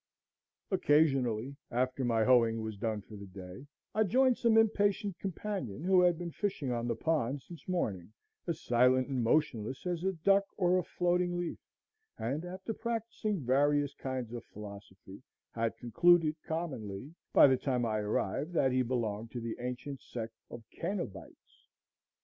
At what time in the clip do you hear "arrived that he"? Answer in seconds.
17.99-18.81